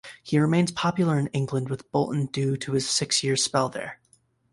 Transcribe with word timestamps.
He 0.23 0.39
remains 0.39 0.71
popular 0.71 1.19
in 1.19 1.27
England 1.27 1.69
with 1.69 1.91
Bolton 1.91 2.25
due 2.25 2.57
to 2.57 2.71
his 2.71 2.89
six-year 2.89 3.35
spell 3.35 3.69
there. 3.69 3.99